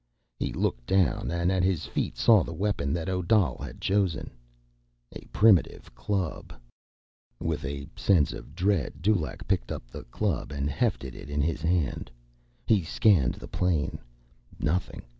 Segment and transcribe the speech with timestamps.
[0.39, 4.31] He looked down and at his feet saw the weapon that Odal had chosen.
[5.11, 6.51] A primitive club.
[7.39, 11.61] With a sense of dread, Dulaq picked up the club and hefted it in his
[11.61, 12.09] hand.
[12.65, 13.99] He scanned the plain.
[14.59, 15.03] Nothing.